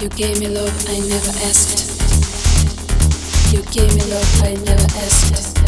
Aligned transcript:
You 0.00 0.08
gave 0.08 0.40
me 0.40 0.48
love 0.48 0.88
I 0.88 0.98
never 0.98 1.30
asked. 1.44 2.00
You 3.52 3.60
gave 3.64 3.94
me 3.94 4.02
love 4.10 4.42
I 4.42 4.54
never 4.64 4.84
asked. 4.96 5.59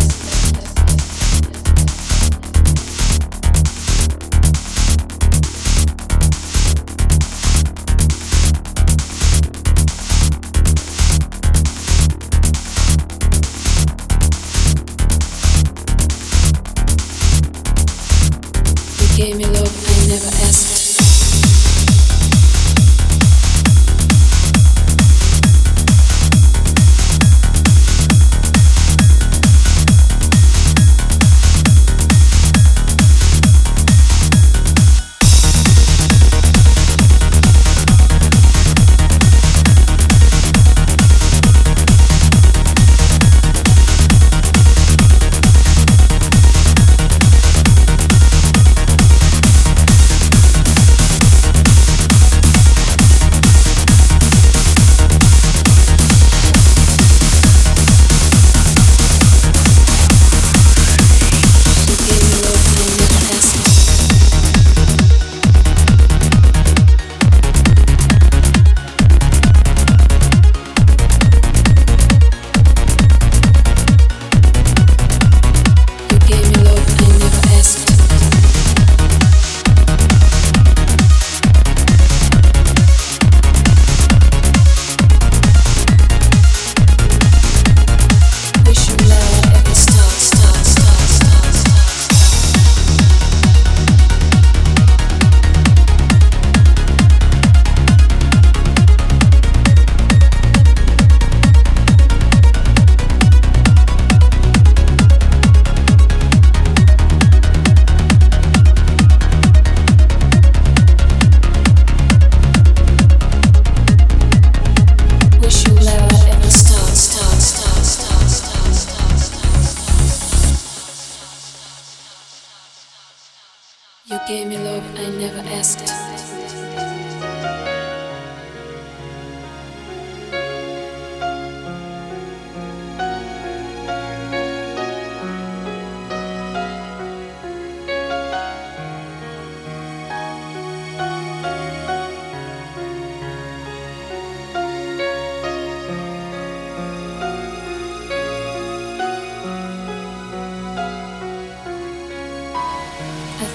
Gave 124.27 124.46
me 124.46 124.58
love 124.58 124.84
I 124.98 125.10
never 125.10 125.40
asked. 125.48 126.21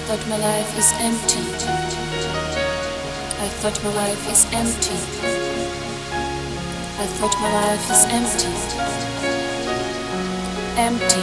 Thought 0.08 0.26
my 0.26 0.38
life 0.38 0.78
is 0.78 0.90
empty. 1.00 1.42
I 3.44 3.48
thought 3.60 3.84
my 3.84 3.92
life 3.92 4.32
is 4.32 4.46
empty. 4.54 4.96
I 6.98 7.06
thought 7.18 7.36
my 7.42 7.52
life 7.52 7.90
is 7.90 8.04
empty. 8.08 8.48
Empty. 10.78 11.22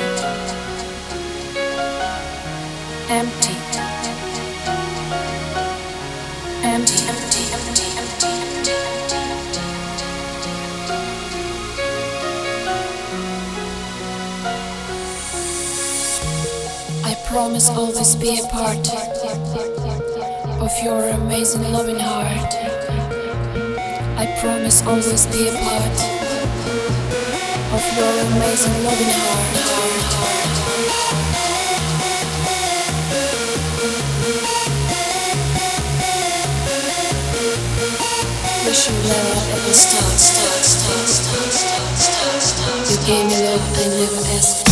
Empty. 3.09 3.55
Empty, 3.81 3.94
I 17.45 17.47
promise 17.47 17.69
always 17.69 18.15
be 18.15 18.39
a 18.39 18.43
part 18.47 18.87
of 20.59 20.71
your 20.83 21.09
amazing 21.09 21.71
loving 21.71 21.99
heart. 21.99 22.55
I 24.17 24.25
promise 24.41 24.81
always 24.81 25.27
be 25.27 25.49
a 25.49 25.53
part 25.53 25.97
of 27.69 27.83
your 27.97 28.13
amazing 28.33 28.83
loving 28.83 29.13
heart. 29.13 29.61
Should 38.73 38.93
never 39.05 39.39
ever 39.53 39.73
stop, 39.73 40.17
stop, 40.17 40.63
stop, 40.63 41.07
stop, 41.07 41.51
stop, 41.51 41.95
stop, 41.95 42.41
stop. 42.41 42.89
You 42.89 42.97
gave 43.05 43.25
me 43.27 43.37
love 43.47 43.77
I 43.77 43.87
never 43.87 44.27
asked. 44.35 44.64